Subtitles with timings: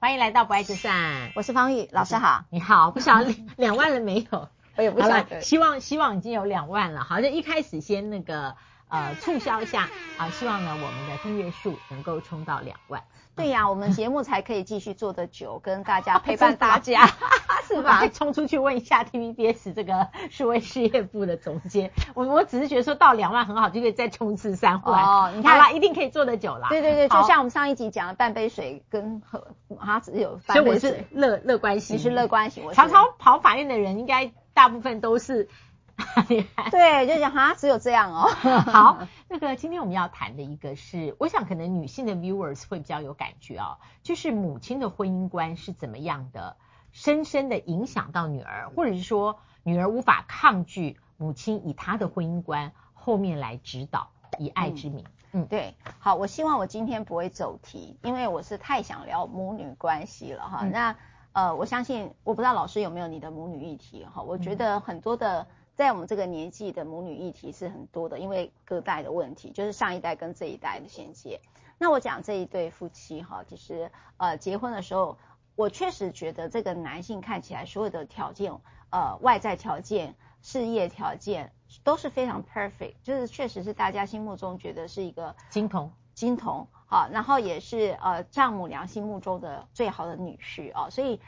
[0.00, 4.48] 欢迎来到不爱就散，我是方玉老师好，你好，不晓得 两万了没有？
[4.76, 7.02] 我也不晓得，希望希望已经有两万了。
[7.02, 8.54] 好，就一开始先那个
[8.86, 13.02] 呃促销一下啊，希望呢我们的订阅数能够冲到两万。
[13.38, 17.06] 对呀、啊， 我们节目才可以继续做得久， 跟大家陪伴大家，
[17.66, 18.06] 是吧？
[18.08, 25.02] 冲出去问一下 TVBS 这个数位事业部的总监，我我只是觉得说到两万很好，就可以再冲刺三万。
[25.02, 26.68] 哦，你看啦，一定可以做得久啦。
[26.68, 29.46] 对对对，就像我们上一集讲的半杯水跟喝，
[29.80, 30.80] 它只有半杯水。
[30.80, 32.64] 所以我是乐乐观型，你是乐观型。
[32.64, 35.48] 我常常跑法院的人，应该大部分都是。
[36.70, 38.28] 对，就讲哈只有这样哦。
[38.66, 46.56] 好，那个今天我们要谈的一个是，我想可能女性的 viewers 会比较有感觉哦，就是母亲的婚姻观是怎么样的，
[46.92, 55.04] 深深的影响到女儿，或者是说女儿无法抗拒母亲以她的婚姻观后面来指导，以爱之名。
[55.32, 55.74] 嗯，对。
[55.98, 60.60] 好，我希望我今天不会走题，因为我是太想聊母女关系了哈。
[60.62, 60.96] 嗯、那
[61.32, 65.46] 呃，我相信我不知道老师有没有你的母女议题哈，我觉得很多的。
[65.78, 71.40] 在我们这个年纪的母女议题是很多的，因为隔代的问题，就是上一代跟这一代的衔接。
[71.78, 75.16] 那我讲这一对夫妻哈，其实呃结婚的时候，
[75.54, 78.52] 我确实觉得这个男性看起来所有的条件，
[78.90, 81.52] 呃外在条件、事业条件
[81.84, 91.20] 都是非常 perfect，就是确实是大家心目中觉得是一个金童，金童好，然后也是呃丈母娘心目中的最好的女婿啊，所以。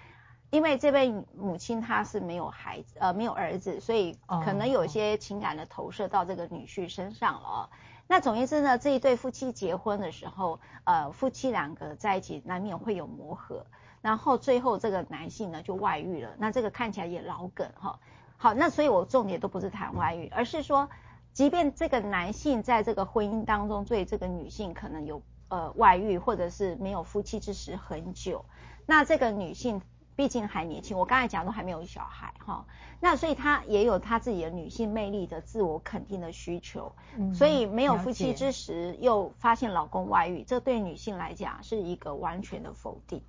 [0.50, 7.48] 因为这位母亲她是没有孩子，呃，没有儿子，所以可能有一些情感的投射到这个女婿身上了。
[7.48, 7.70] 哦。
[8.08, 13.64] 那总言之呢，这一对夫妻结婚的时候，呃，夫妻两个在一起难免会有磨合，
[14.02, 16.30] 然后最后这个男性呢就外遇了。
[16.36, 17.98] 那这个看起来也老梗哈、哦。
[18.36, 20.90] 好，那所以我重点都不是谈外遇，而是说，
[21.32, 28.44] 即便这个男性在这个婚姻当中对这个女性可能有呃外遇，或者是没有夫妻之实很久，
[28.84, 29.80] 那这个女性。
[30.20, 32.66] 毕竟还年轻，我刚才讲都还没有小孩哈，
[33.00, 43.22] 那所以她也有她自己的女性魅力的自我肯定的需求，嗯、所以没有夫妻之时又发现老公外遇，这对女性来讲是一个完全的否定，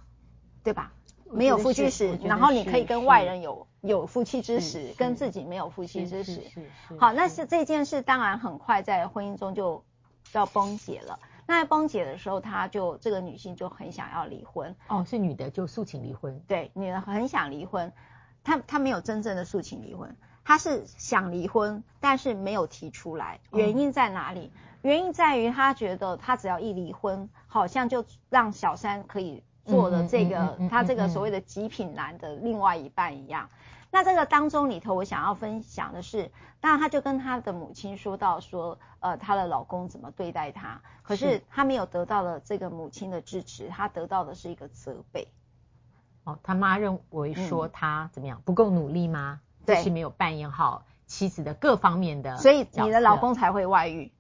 [0.64, 0.92] 对吧？
[1.32, 6.42] 没有夫妻时，然后你可以跟外人有有夫妻之时，跟自己没有夫妻之时，
[7.00, 9.82] 好，那是这件事当然很快在婚姻中就
[10.34, 11.18] 要崩解了。
[11.52, 14.74] 那在崩解的时候，她就这个女性就很想要离婚。
[14.88, 16.42] 哦，是女的就诉请离婚。
[16.48, 17.92] 对，女的很想离婚，
[18.42, 23.42] 她她没有真正的诉请离婚，她是想离婚，但是没有提出来。
[23.52, 24.48] 原因在哪里？
[24.48, 24.52] 哦、
[24.84, 33.50] 原因在于她觉得她只要一离婚，好像就让小三可以做的这个她这个所谓的极品男的另外一半一样。
[33.92, 36.32] 那这个当中里头，我想要分享的是，
[36.62, 45.28] 当然她就跟她的母亲说到说，呃，她的老公怎么对待她，可是她没有得到了这个母亲的支持，她得到的是一个责备。
[46.24, 49.42] 哦，她妈认为说她怎么样、嗯、不够努力吗？
[49.66, 54.12] 对，是没有扮演好妻子的各方面的，所以你的老公才会外遇。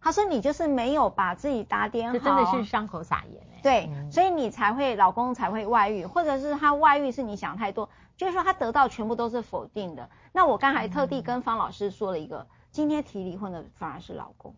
[0.00, 3.60] 他说你就是没有把自己打点好，这真的是伤口撒盐哎。
[3.62, 7.88] 对，嗯、所以你才会老公才会外遇，或者是他外遇是你想太多。
[8.16, 10.10] 就是说他得到全部都是否定的。
[10.32, 14.54] 那我刚才特地跟方老师说了一个，今天提离婚的反而是老公。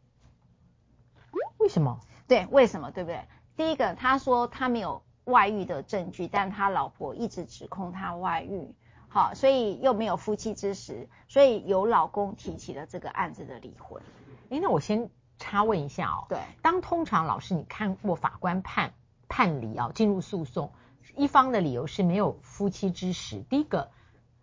[1.59, 2.01] 为什么？
[2.27, 2.91] 对，为什么？
[2.91, 3.21] 对不对？
[3.57, 8.75] 第一个，他说他没有外遇的证据，但他老婆一直指控他外遇，
[9.09, 14.03] 好，所以又没有夫妻之实，所以由老公提起了这个案子的离婚。
[14.51, 15.09] 哎，那我先
[15.43, 16.27] 插问一下哦。
[16.29, 16.39] 对。
[16.63, 18.95] 当通常老师你看过法官判
[19.29, 20.73] 判离啊，进入诉讼。
[21.17, 23.43] 一方的理由是没有夫妻之实。
[23.51, 23.91] 第一个，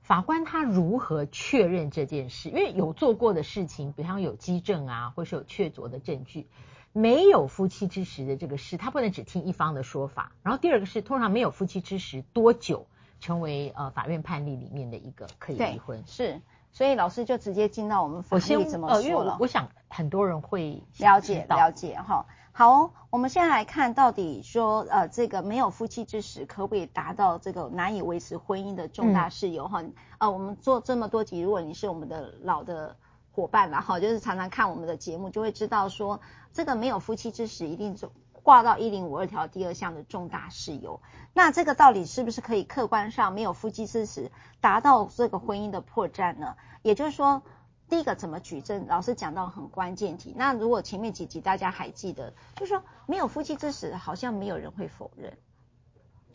[0.03, 2.49] 法官他如何确认这件事？
[2.49, 6.47] 因为有做过的事情，比方有基证啊，或是有确凿的证据，
[6.93, 10.33] 没有夫妻之实的这个事，他不能只听一方的说法。
[10.43, 12.85] 然后第二个是，通常没有夫妻之实多久
[13.19, 16.03] 成为呃法院判例里面的一个可以离婚？
[16.05, 16.39] 是，
[16.71, 18.95] 所以老师就直接进到我们法律怎么说了？
[18.95, 22.25] 呃，因为我，我想很多人会了解了解哈。
[22.51, 29.67] 好哦，我们现在来看到底说，呃，这个没有夫妻之实，可不可以达到这个难以维持婚姻的重大事由？
[29.67, 32.97] 哈、嗯，呃，我们做这么多集，如果你是我们的老的
[33.31, 36.19] 伙伴了哈，就是常常看我们的节目，就会知道说，
[36.51, 38.11] 这个没有夫妻之实，一定就
[38.43, 41.01] 挂到一零五二条第二项的重大事由。
[41.33, 46.55] 那这个到底是不是可以客观上没有夫妻之实，达到这个婚姻的破绽呢？
[46.81, 47.41] 也就是说。
[47.89, 48.85] 第一个怎么举证？
[48.85, 50.31] 老师讲到很关键题。
[50.37, 55.35] 那如果前面几集大家还记得，就是说没有夫妻之实，好像没有人会否认。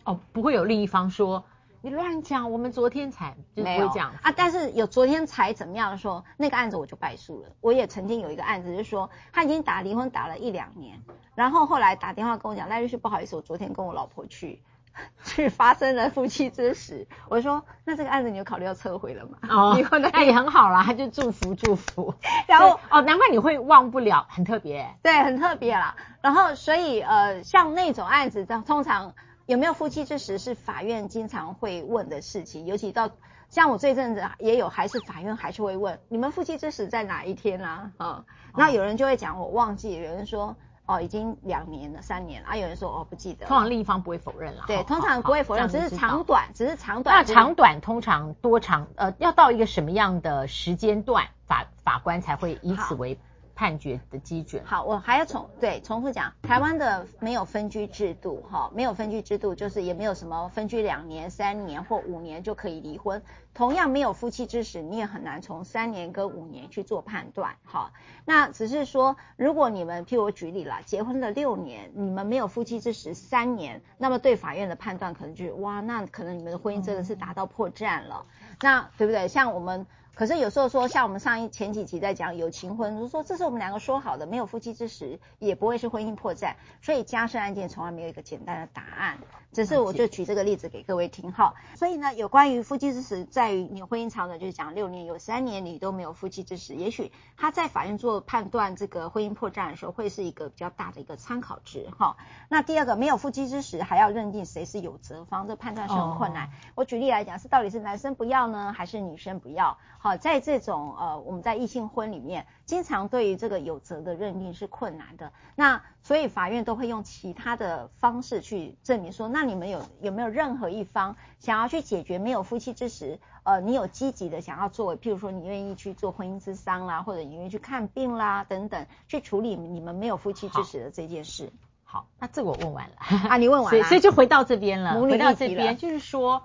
[0.03, 1.45] 哦，不会有另一方说
[1.85, 4.33] 你乱讲，我们昨天才就不会讲啊。
[4.35, 7.51] 但是有昨天才怎么样的时候，那个案子我就败诉了。
[7.61, 10.99] 我也曾经有一个案子，就是说他已经打离婚打了一两年，
[11.35, 14.63] 然后后来打电话跟我讲，赖律师不好意思，我昨天跟我老婆去。
[15.25, 19.37] 去发生了夫妻之实，我说那这个案子你有考虑要撤回了吗？
[19.51, 22.15] 哦，那也很好啦，他就祝福祝福。
[22.49, 24.89] 然后哦，难怪你会忘不了，很特别。
[25.03, 25.97] 对，很特别啦。
[26.23, 29.13] 然后所以呃，像那种案子，通常
[29.47, 33.11] 有没有夫妻之实是法院经常会问的事情，尤其到
[33.49, 37.91] 像我这阵子也有，还是法院还是会问你们夫妻之实在哪一天啊？
[37.99, 38.25] 啊、嗯，
[38.57, 40.55] 那有人就会讲我忘记，有人说。
[40.87, 42.57] 哦，已经两年了，三年了啊！
[42.59, 43.47] 有人说哦，不记得。
[43.47, 44.65] 通常另一方不会否认了。
[44.67, 47.17] 对，通常不会否认，只是长短，只是长短。
[47.17, 48.87] 那长短通常多长？
[48.97, 53.19] 呃，要到一个什么样的时间段，法法官才会以此为？
[53.55, 54.63] 判决的基准。
[54.65, 63.23] 好，我还要重对重复讲，台湾的没有分居制度，哈，没有分居制度，就是也没有什么分居两年、三年或五年就可以离婚。
[63.55, 67.93] 同样没有夫妻之实，你也很难从三年跟五年去做判断，哈。
[68.25, 78.27] 那只是说，如果你们，譬如我举例了，结婚了六年，你们没有夫妻之实三年，那么对法院的判断可能就是，哇，那可能你们的婚姻真的是达到破绽了，
[78.61, 79.29] 那对不对？
[79.29, 79.87] 像我们。
[80.15, 89.19] 可是有时候说，像我们上一前几集在讲有情婚，就是说这是我们两个说好的，没有夫妻之实，也不会是婚姻破绽，所以家事案件从来没有一个简单的答案。
[89.53, 91.55] 只是我就举这个例子给各位听哈。
[91.77, 102.17] 所以呢，有关于夫妻之实，在于你婚姻长短，就是讲六年有三年你都没有夫妻之实，也许他在法院做判断这个婚姻破绽的时候，会是一个比较大的一个参考值哈。
[102.49, 106.51] 那第二个，没有夫妻之实，还要认定谁是有责方，这判断是很困难。
[106.75, 109.79] 我举例来讲，是到底是男生不要呢，还是女生不要？
[110.05, 115.33] 好，在这种呃，我们在异性婚里面，经常对于这个有责的认定是困难的。
[115.57, 123.19] 那所以法院都会用其他的方式去证明说，那你们有有没有任何一方想要去解决没有夫妻之实？
[123.45, 131.51] 呃，你有积极的想要作为，譬如说你愿意去做婚姻之商啦，或者你愿意去看病啦等等，去处理你们没有夫妻之实的这件事。
[131.83, 132.97] 好，好，那这个我问完了
[133.31, 136.43] 啊，你问完了， 所以，所以就回到这边了，回到这边就是说，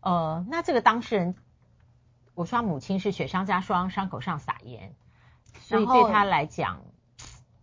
[0.00, 1.34] 呃，那这个当事人，
[2.40, 4.94] 我说他母亲是雪上加霜，伤口上撒盐，
[5.60, 6.80] 所以对他来讲。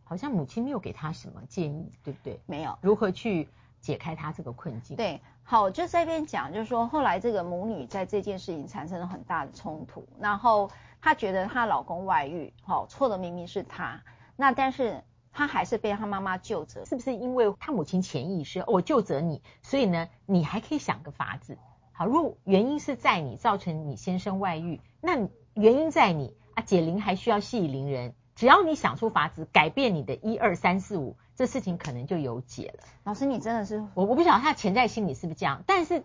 [0.04, 2.40] 好像母亲没有给他什么建议，对不对？
[2.46, 2.78] 没有。
[2.80, 3.50] 如何去
[3.82, 4.96] 解开他这个困境？
[4.96, 10.70] 对，好，就在这边讲，就是说后来这个母女在这件事情产生了很大的冲突，然后
[11.02, 14.04] 她觉得她老公外遇，好，错的明明是她，
[14.36, 15.04] 那但是
[15.34, 21.58] 她还是被她妈妈救责，是不是因为她母亲潜意识我救责你，所以呢，你还可以想个法子。
[21.98, 28.14] 好，如果原因是在你造成你先生外遇，那原因在你啊，解铃还需要系铃人。
[28.36, 32.84] 只要你想出法子改变你的一二三四五，这事情可能就有解了。
[33.04, 36.04] 老师，你真的是我我不晓得他潜在心理是不是这样，但是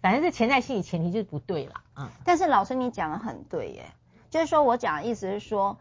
[0.00, 1.82] 反正这潜在心理前提就是不对了。
[1.96, 3.86] 嗯，但是老师你讲的很对耶，
[4.30, 5.76] 就是说我讲的意思是说，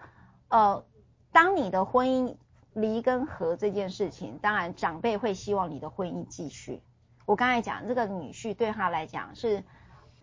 [0.48, 0.84] 呃，
[1.32, 2.36] 当你的婚姻
[2.74, 6.82] 离跟合这件事情，当然长辈会希望你的婚姻继续。
[7.30, 9.64] 我刚才讲这个女婿对他来讲是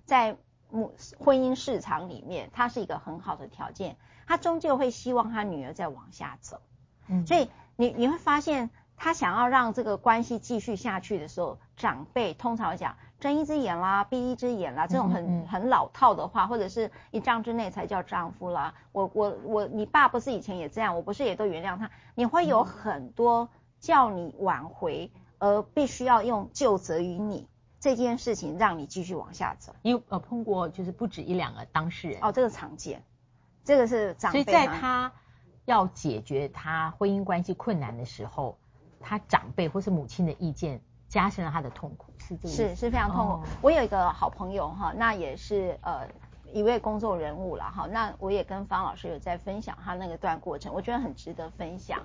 [0.05, 0.37] 在
[0.71, 3.97] 母婚姻市场里面，他是一个很好的条件。
[4.27, 6.61] 他终究会希望他女儿再往下走，
[7.07, 18.75] 嗯，所以你你会发现，他想要让这个关系继续下去的时候，长辈通常会讲睁一只眼啦，闭一只眼啦，这种很很老套的话，或者是一丈之内才叫丈夫啦。
[18.91, 21.89] 我我我，你爸不是以前也这样，我不是也都原谅他？
[22.17, 23.49] 你会有很多
[23.79, 27.49] 叫你挽回，而必须要用就责于你
[27.81, 29.75] 这件事情，让你继续往下走。
[29.83, 32.19] 你有呃碰过就是不止一两个当事人？
[32.23, 33.03] 哦，这个常见。
[33.65, 35.13] 这个是长辈，所以在他
[35.65, 38.57] 要解决他婚姻关系困难的时候，
[39.01, 43.33] 他长辈或是母亲的意见加深了他的痛苦，是这个是是非常痛苦。
[43.33, 46.07] 哦、我有一个好朋友哈，那也是呃
[46.53, 52.01] 一位工作人物了哈，那我也跟方老师有在分享他那个段过程，我觉得很值得分享，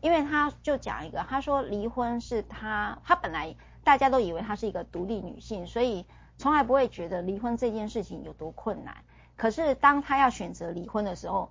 [0.00, 3.54] 因为他就讲一个，他说离婚是他他本来
[3.84, 6.06] 大家都以为他是一个独立女性，所以
[6.38, 9.04] 从来不会觉得离婚这件事情有多困难。
[9.36, 11.50] 可是当他要选择离婚的时候，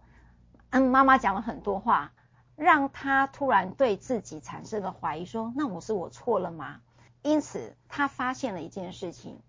[0.69, 2.11] 嗯，妈妈讲了很多话，
[2.55, 6.81] 让他突然对自己产生了怀疑，说：“那我是我错了吗？”
[7.23, 9.39] 因此，他发现了一件事情，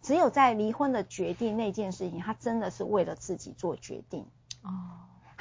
[0.00, 4.26] 只有在离婚的决定那件事情，他真的是为了自己做决定。
[4.62, 4.70] 哦，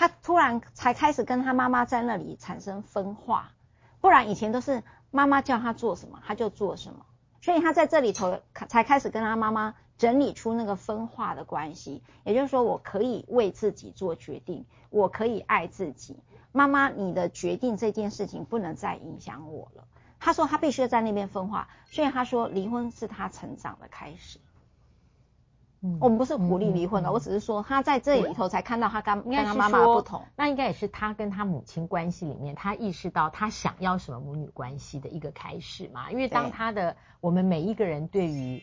[0.01, 3.51] 他突然才开始跟他妈妈在那里产生分化，
[3.99, 4.81] 不然以前都是
[5.11, 7.05] 妈妈叫他做什么他就做什么，
[7.39, 9.75] 所以他在这里头才开始跟他妈妈。
[9.99, 16.17] 整理出那个分化的关系，也就是说，我可以为自己做决定，我可以爱自己。
[16.51, 19.83] 妈妈，你的决定这件事情不能再影响我了。
[20.19, 24.39] 他说他必须在那边分化，所以他说离婚是他成长的开始。
[25.83, 30.23] 嗯，我们不是鼓励离婚的，嗯嗯、我只是说他在这里头才看到他跟跟他妈妈不同。
[30.35, 36.11] 那应该也是他跟他母亲关系里面，他意识到他想要什么母女关系的一个开始嘛。
[36.11, 38.61] 因为当他的我们每一个人对于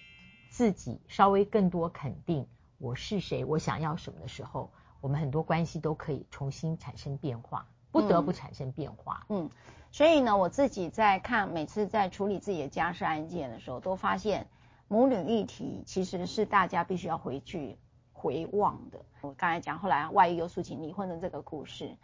[0.48, 2.46] 自己稍微更多肯定，
[2.78, 4.70] 我是谁，我想要什么的时候，
[5.00, 9.26] 我们很多关系都可以重新产生变化，不得不产生变化。
[9.28, 9.50] 嗯，嗯，
[9.90, 14.46] 所以呢，我自己在看每次在处理自己的家事案件的时候，都发现。
[14.88, 17.78] 母女议题其实是大家必须要回去
[18.12, 18.98] 回望的。
[19.20, 21.96] 我刚才讲，后来外遇又诉请离婚的这个故事，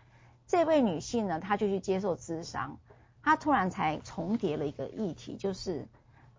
[0.46, 2.78] 这位女性呢，她就去接受咨商，
[3.22, 5.88] 她突然才重叠了一个议题，就是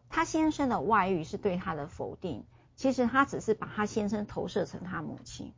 [0.07, 5.51] 她先生的外遇是对她的否定，其实她只是把她先生投射成她母亲。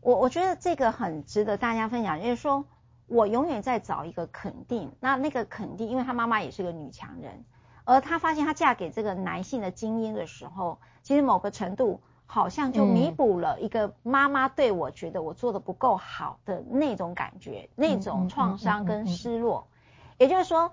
[0.00, 2.64] 我我觉得这个很值得大家分享，就是说
[3.06, 7.44] 我永远在找一个肯定，那那个肯定，因为她妈妈也是个女强人。
[7.84, 19.66] 而她发现，她嫁给这个男性的精英的时候，其实某个程度好像就弥补了一个妈妈对我觉得我做的不够好的那种感觉，那种创伤跟失落。
[20.18, 20.72] 也就是说，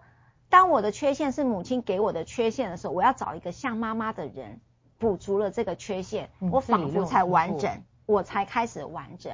[0.50, 4.60] 当我的缺陷是母亲给我的缺陷的时候，我要找一个像妈妈的人
[4.98, 9.34] 补足了这个缺陷，我仿佛才完整，我才开始完整。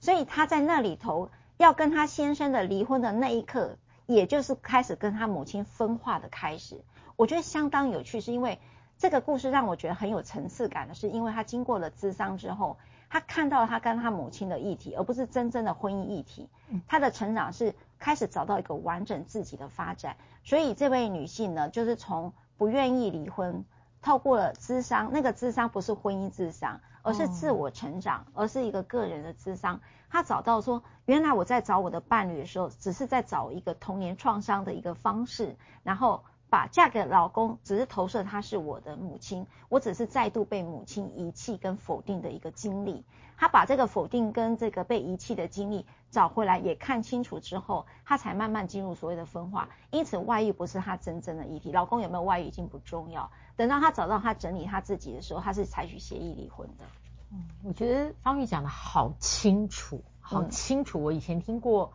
[0.00, 3.76] 所以她在那里头要跟她先生的离婚的那一刻，
[4.06, 6.82] 也就是开始跟她母亲分化的开始。
[7.22, 8.58] 我觉得相当有趣，是因为
[8.98, 16.48] 这个故事让我觉得很有层次感的，是因为他经过了咨商之后，他看到了他跟他母亲的议题，而不是真正的婚姻议题。
[16.88, 20.16] 他的成长是开始找到一个完整自己的发展。
[20.42, 23.64] 所以这位女性呢，就是从不愿意离婚，
[24.02, 29.80] 透过了智商，那个智商不是婚姻智商，而是自我成长，而是一个个人的智商。
[30.10, 36.24] 他找到说，原来我在找我的伴侣的时候，只是在找一个童年创伤的一个方式，然后。
[36.52, 43.06] 把嫁给老公，只是投射她是我的母亲，我只是再度被母亲遗弃跟否定的一个经历。
[43.38, 49.70] 她把这个否定跟这个被遗弃的经历找回来，也看清楚之后，她才慢慢进入所谓的分化。
[49.90, 53.30] 因此，外遇不是她真正的议题，老公有没有外遇已经不重要。
[53.56, 56.84] 等到她找到她整理她自己的时候，她是采取协议离婚的。
[57.30, 61.02] 嗯，我觉得方玉讲的好清楚，好清楚。
[61.02, 61.94] 我以前听过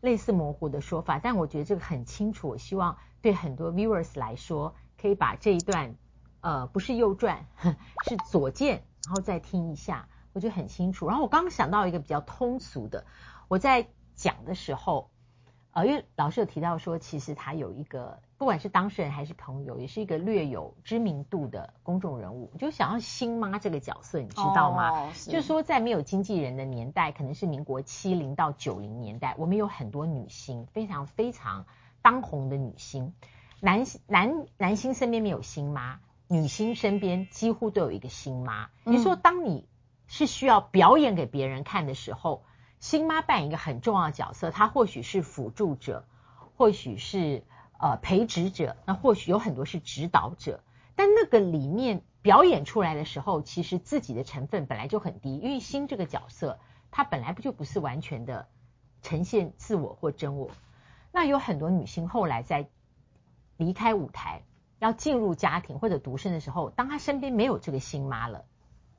[0.00, 2.48] 类似模糊的说法，但我觉得这个很清楚。
[2.48, 2.96] 我希望。
[3.22, 5.94] 对很多 viewers 来说，可以把这一段，
[6.40, 7.46] 呃，不是右转，
[8.08, 11.06] 是左键，然后再听一下，我觉得很清楚。
[11.06, 13.04] 然后我刚刚想到一个比较通俗的，
[13.48, 15.10] 我在讲的时候，
[15.72, 24.90] 呃，因为老师有提到说，其实他有一个，不管是当事人还是朋友，也是一个略有知名度的公众人物，就想要新妈这个角色，你知道吗？
[24.90, 31.66] 哦、是就是说，在没有经纪人的年代，可能是民国七零到九零年代，我们有很多女星，非常非常。
[32.02, 33.12] 当红的女星，
[33.60, 38.70] 男男男星身边没有星妈，女星身边几乎都有一个星妈。
[38.84, 39.68] 你说，当你
[40.06, 42.44] 是需要表演给别人看的时候，
[42.78, 46.06] 星妈扮演一个很重要的角色，她或许是辅助者，
[46.56, 47.44] 或许是
[47.78, 50.62] 呃培植者，那或许有很多是指导者。
[50.96, 56.58] 但那个里面表演出来的时候，其实自己的成分本来就很低，因为星这个角色，
[56.90, 58.48] 它本来不就不是完全的
[59.02, 60.50] 呈现自我或真我。
[61.12, 62.68] 那有很多女性后来在
[63.56, 64.42] 离开舞台，
[64.78, 68.44] 要进入家庭或者独身的时候，当她身边没有这个新妈了，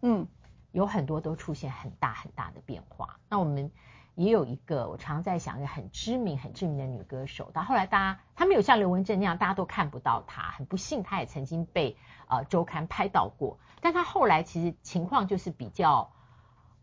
[0.01, 0.27] 嗯，
[0.72, 3.20] 有很多都出现很大很大的变化。
[3.30, 3.72] 那我们
[4.15, 10.51] 也有一个，我常在想一个很知名、很知名的女歌手，到后来大家她没有像刘文正那样，大家都看不到她。
[10.51, 16.12] 很不幸，她也曾经被呃周刊拍到过，但她后来其实情况就是比较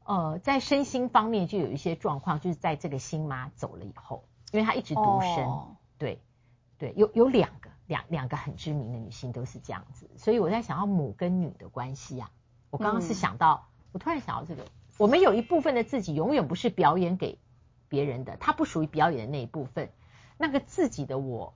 [0.05, 4.25] 呃在身心方面就有一些状况，就是在这个新妈走了以后。
[4.53, 5.63] 因为她一直独身，oh.
[5.99, 6.21] 对，
[6.79, 12.31] 对，有有两个两两个很知名的女性都是这样子，所以我在想要母跟女的关系啊，
[12.71, 14.65] 我刚刚是想到，嗯、我突然想到这个，
[14.97, 17.39] 我们有一部分的自己永远不是表演给
[17.89, 19.91] 别人的，它不属于表演的那一部分，
[20.39, 21.55] 那个自己的我，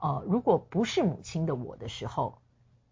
[0.00, 2.38] 呃，如果不是母亲的我的时候，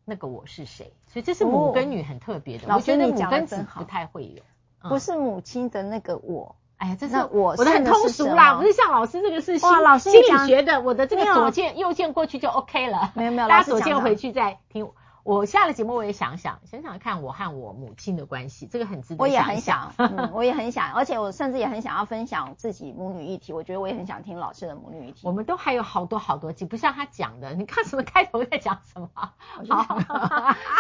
[0.05, 0.93] 那个我是谁？
[1.09, 2.77] 所以这是母跟女很特别的，oh.
[2.77, 4.43] 我觉得母跟子不太会有，
[4.83, 6.55] 嗯、不是母亲的那个我。
[6.77, 13.13] 哎呀，这是我我的很通俗啦，不是像老师这个是心心理学的，我的这个左键右键过去就 OK 了。
[13.15, 14.91] 没有没有，大家左键回去再听。
[15.23, 19.19] 我下了节目我也想想想想看我和我母亲的关系，这个很值得想。
[19.19, 23.55] 我也很想， 嗯，我也很想，而且我甚至也很想要分享自己母女议题。
[23.55, 25.21] 我觉得我也很想听老师的母女议题。
[25.27, 29.09] 我们都还有好多好多集，不像他讲的，你看什么开头在讲什么？
[29.17, 29.97] 好，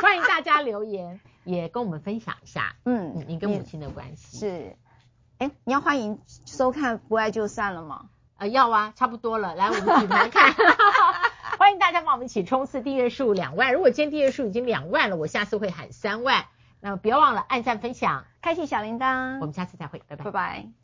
[0.03, 4.77] 欢迎大家留言，也跟我们分享一下，嗯，你跟母亲的关系是。
[5.45, 8.07] 哎，你要欢迎收看《不爱就散》了吗？
[8.39, 9.55] 呃，要啊，差不多了。
[9.55, 10.55] 来，我们举牌看，
[11.59, 12.17] 欢迎大家帮我。
[12.17, 13.75] 们一起冲刺订阅数两万。
[13.75, 16.47] 如果今天订阅数已经两万了，我下次会喊三万。
[16.81, 19.39] 那么别忘了按赞、分享、开启小铃铛。
[19.41, 20.25] 我们下次再会，拜拜。
[20.25, 20.84] 拜拜。